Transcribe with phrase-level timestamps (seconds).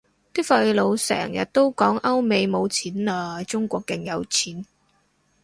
[0.33, 4.65] 啲廢老成日都講歐美冇錢喇，中國勁有錢